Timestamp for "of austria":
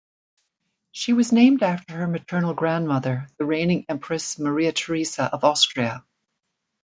5.31-6.03